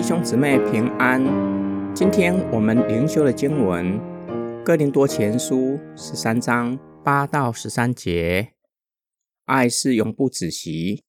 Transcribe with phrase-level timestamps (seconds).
[0.00, 1.22] 弟兄姊妹平安。
[1.94, 3.86] 今天我们灵修的经文
[4.64, 8.54] 《哥林多前书》十三章八到十三节。
[9.44, 11.04] 爱是永不止息。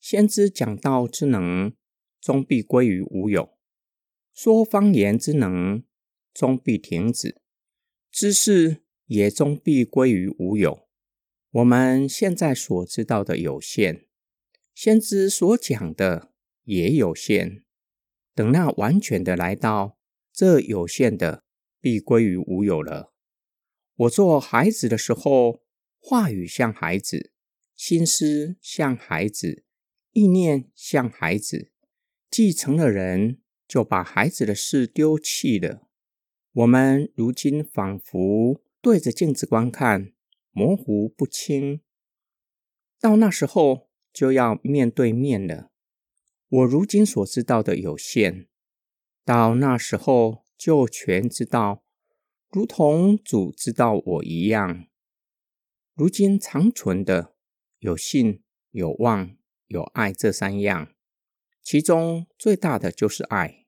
[0.00, 1.74] 先知讲道之能，
[2.18, 3.58] 终必归于无有；
[4.32, 5.82] 说方言之能，
[6.32, 7.34] 终必停止；
[8.10, 10.88] 知识也终必归于无有。
[11.50, 14.06] 我们现在所知道的有限，
[14.74, 16.32] 先知所讲的
[16.64, 17.64] 也有限。
[18.34, 19.98] 等那完全的来到，
[20.32, 21.44] 这有限的
[21.80, 23.12] 必归于无有了。
[23.96, 25.62] 我做孩子的时候，
[25.98, 27.32] 话语像孩子，
[27.76, 29.64] 心思像孩子，
[30.12, 31.70] 意念像孩子。
[32.30, 35.88] 继承了人，就把孩子的事丢弃了。
[36.52, 40.12] 我们如今仿佛对着镜子观看，
[40.52, 41.80] 模糊不清。
[43.00, 45.69] 到那时候，就要面对面了。
[46.50, 48.48] 我如今所知道的有限，
[49.24, 51.84] 到那时候就全知道，
[52.50, 54.86] 如同主知道我一样。
[55.94, 57.36] 如今长存的
[57.78, 58.42] 有信、
[58.72, 59.36] 有望、
[59.68, 60.92] 有爱这三样，
[61.62, 63.66] 其中最大的就是爱。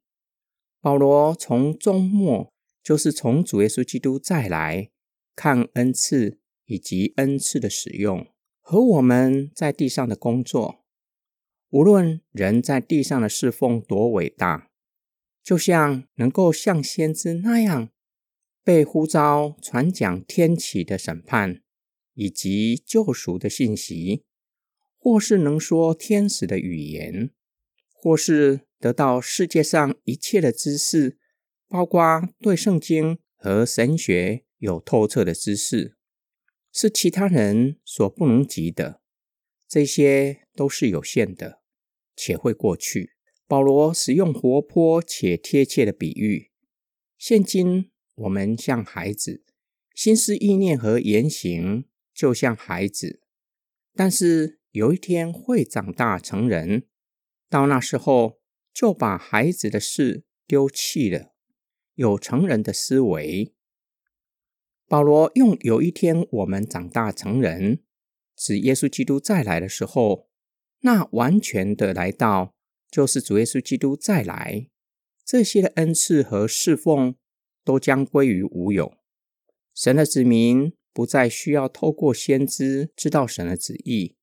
[0.81, 2.53] 保罗从终末，
[2.83, 4.91] 就是从主耶稣基督再来
[5.37, 8.27] 看恩赐以及恩赐的使用
[8.61, 10.82] 和我们在地上的工作。
[11.73, 14.69] 无论人在地上的侍奉多伟大，
[15.43, 17.89] 就像能够像先知那样
[18.63, 21.63] 被呼召传讲天启的审判
[22.13, 24.23] 以及救赎的信息，
[24.99, 27.31] 或是能说天使的语言，
[27.91, 31.17] 或是得到世界上一切的知识，
[31.69, 35.97] 包括对圣经和神学有透彻的知识，
[36.71, 39.01] 是其他人所不能及的，
[39.67, 41.62] 这些都是有限的。
[42.17, 43.13] 且会过去。
[43.47, 46.51] 保罗使用活泼且贴切的比喻。
[47.19, 49.45] 现今我们像孩子，
[49.95, 51.85] 心思意念和言行
[52.15, 53.21] 就像孩子，
[53.95, 56.87] 但是有一天会长大成人。
[57.51, 58.41] 到那时候，
[58.73, 61.35] 就把孩子的事丢弃了，
[61.95, 63.55] 有成人的思维。
[64.89, 67.83] 保罗用“有一天我们长大成人”，
[68.35, 70.32] 指耶稣基督再来的时候。
[70.83, 72.55] 那完全的来到，
[72.91, 74.69] 就是主耶稣基督再来，
[75.25, 77.17] 这些的恩赐和侍奉
[77.65, 78.93] 都将归于无有。
[79.75, 84.17] 神的子民不再需要透过先知知道神的旨意，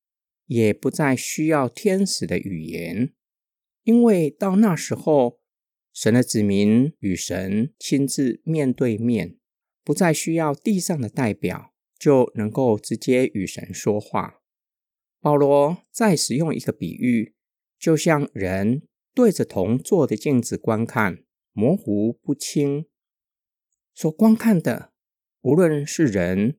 [0.46, 3.12] 也不再需要天使的语言，
[3.82, 5.40] 因为到那时候，
[5.92, 9.38] 神的子民与神亲自面对面，
[9.82, 14.39] 不再需要地上的代表，就能够直接与神说话。
[15.20, 17.34] 保罗再使用一个比喻，
[17.78, 18.82] 就像人
[19.14, 21.22] 对着铜做的镜子观看，
[21.52, 22.86] 模糊不清。
[23.94, 24.92] 所观看的，
[25.42, 26.58] 无论是人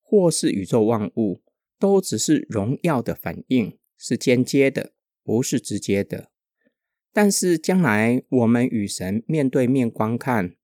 [0.00, 1.42] 或是宇宙万物，
[1.78, 4.92] 都只是荣耀的反应，是间接的，
[5.24, 6.30] 不是直接的。
[7.14, 10.56] 但是将来我们与神面对面观看，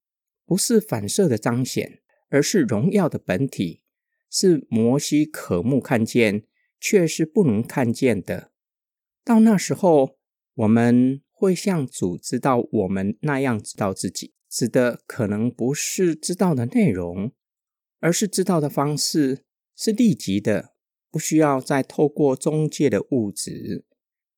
[0.45, 3.81] 不是反射的彰显，而是荣耀的本体，
[4.29, 6.43] 是摩西可目看见。
[6.79, 8.51] 却是不能看见的。
[9.23, 10.17] 到那时候，
[10.55, 17.31] 我们会像主知道我们那样知道自己，指的可能不是知道的内容，
[17.99, 19.43] 而是知道的方式
[19.75, 20.73] 是立即的，
[21.11, 23.85] 不需要再透过中介的物质，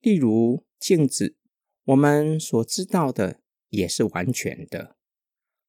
[0.01, 1.37] 例如镜子。
[1.85, 4.97] 我们所知道的也是完全的。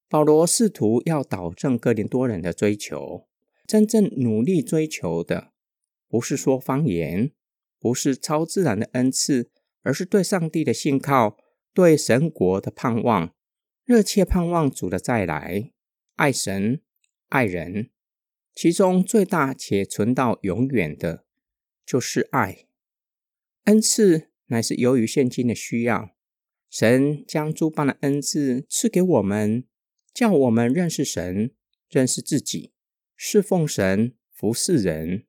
[0.07, 3.27] 保罗试图要导正哥林多人的追求，
[3.65, 5.52] 真正努力追求的。
[6.13, 7.31] 不是说方言，
[7.79, 9.49] 不是超自然的恩赐，
[9.81, 11.39] 而是对上帝的信靠，
[11.73, 13.33] 对神国的盼望，
[13.83, 15.71] 热切盼望主的再来，
[16.17, 16.83] 爱神
[17.29, 17.89] 爱人，
[18.53, 21.25] 其中最大且存到永远的，
[21.83, 22.67] 就是爱。
[23.63, 26.15] 恩赐乃是由于现今的需要，
[26.69, 29.65] 神将诸般的恩赐赐给我们，
[30.13, 31.55] 叫我们认识神，
[31.89, 32.71] 认识自己，
[33.15, 35.25] 侍奉神，服侍人。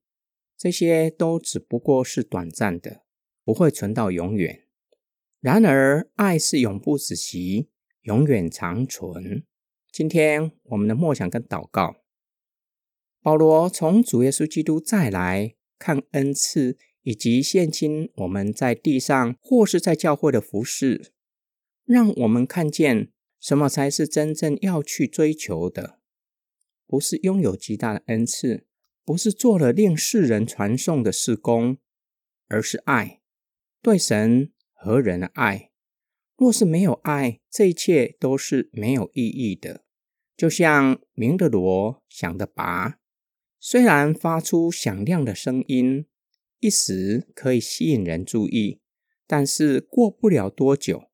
[0.65, 3.03] 这些都只不过是短暂的，
[3.45, 4.65] 不会存到永远。
[5.39, 7.69] 然而，爱是永不止息，
[8.05, 9.45] 永远长存。
[9.93, 11.97] 今天我们的默想跟祷告，
[13.21, 21.13] 保罗从主耶稣基督再来看恩赐，以及现今我们在地上或是在教会的服饰，
[21.85, 26.01] 让我们看见什么才是真正要去追求的，
[26.87, 28.67] 不是拥有极大的恩赐。
[29.05, 31.79] 不是做了令世人传颂的事工，
[32.49, 33.21] 而是爱，
[33.83, 35.71] 对神和人的爱，
[36.37, 39.85] 若是没有爱，这一切都是没有意义的。
[40.37, 42.99] 就像鸣的锣，响的拔，
[43.61, 46.07] 虽然发出响亮的声音，
[46.59, 48.81] 一时可以吸引人注意，
[49.27, 51.11] 但是过不了多久，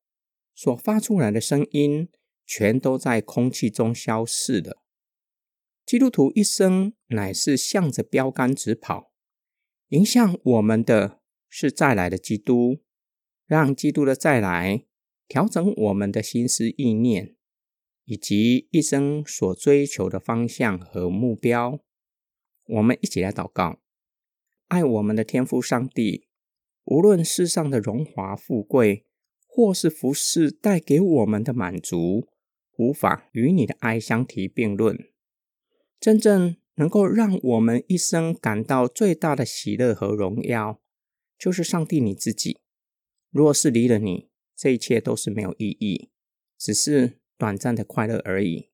[0.55, 2.09] 所发出来的声音
[2.45, 4.80] 全都在空气中消逝了。
[5.91, 9.11] 基督徒一生乃是向着标杆直跑，
[9.89, 12.79] 迎向我们的是再来的基督，
[13.45, 14.85] 让基督的再来。
[15.27, 17.35] 调整我们的心思意念，
[18.05, 21.81] 以及一生所追求的方向和目标。
[22.67, 23.81] 我们一起来祷告：
[24.69, 26.29] 爱我们的天父上帝，
[26.85, 29.05] 无论世上的荣华富贵，
[29.45, 32.29] 或是服饰带给我们的满足，
[32.77, 35.10] 无法与你的爱相提并论。
[36.01, 40.81] 真正能够让我们一生感到最大的喜乐和荣耀，
[41.37, 42.57] 就是上帝你自己。
[43.29, 46.09] 若是离了你，这一切都是没有意义，
[46.57, 48.71] 只是短暂的快乐而已。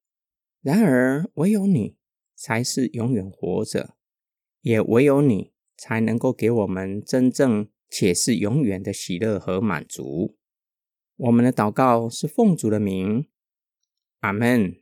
[0.61, 1.97] 然而，唯有你
[2.33, 3.97] 才是永远活着，
[4.61, 10.37] 也唯有你才能够给我们真正且是永远的喜乐和满足。
[11.17, 13.27] 我们的祷告是奉主的名，
[14.21, 14.77] 阿门。